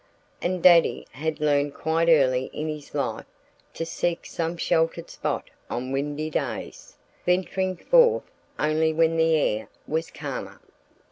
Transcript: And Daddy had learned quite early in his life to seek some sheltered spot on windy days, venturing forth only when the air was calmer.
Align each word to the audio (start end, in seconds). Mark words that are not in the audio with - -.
And 0.41 0.63
Daddy 0.63 1.05
had 1.11 1.39
learned 1.39 1.75
quite 1.75 2.09
early 2.09 2.45
in 2.53 2.67
his 2.67 2.95
life 2.95 3.27
to 3.75 3.85
seek 3.85 4.25
some 4.25 4.57
sheltered 4.57 5.11
spot 5.11 5.51
on 5.69 5.91
windy 5.91 6.31
days, 6.31 6.95
venturing 7.23 7.75
forth 7.75 8.23
only 8.57 8.93
when 8.93 9.15
the 9.15 9.35
air 9.35 9.69
was 9.87 10.09
calmer. 10.09 10.59